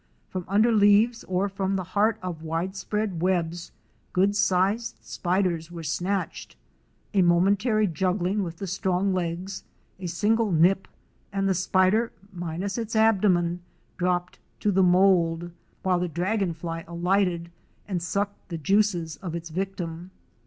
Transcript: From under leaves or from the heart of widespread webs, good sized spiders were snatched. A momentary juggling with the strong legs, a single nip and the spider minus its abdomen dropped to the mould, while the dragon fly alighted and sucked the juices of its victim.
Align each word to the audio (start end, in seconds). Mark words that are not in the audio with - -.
From 0.29 0.45
under 0.47 0.71
leaves 0.71 1.23
or 1.25 1.47
from 1.47 1.75
the 1.75 1.83
heart 1.83 2.17
of 2.23 2.41
widespread 2.41 3.21
webs, 3.21 3.71
good 4.13 4.35
sized 4.35 4.95
spiders 5.03 5.69
were 5.69 5.83
snatched. 5.83 6.55
A 7.13 7.21
momentary 7.21 7.85
juggling 7.85 8.41
with 8.41 8.57
the 8.57 8.65
strong 8.65 9.13
legs, 9.13 9.63
a 9.99 10.07
single 10.07 10.51
nip 10.51 10.87
and 11.31 11.47
the 11.47 11.53
spider 11.53 12.11
minus 12.33 12.79
its 12.79 12.95
abdomen 12.95 13.61
dropped 13.95 14.39
to 14.61 14.71
the 14.71 14.81
mould, 14.81 15.51
while 15.83 15.99
the 15.99 16.07
dragon 16.09 16.55
fly 16.55 16.83
alighted 16.87 17.51
and 17.87 18.01
sucked 18.01 18.49
the 18.49 18.57
juices 18.57 19.17
of 19.17 19.35
its 19.35 19.51
victim. 19.51 20.09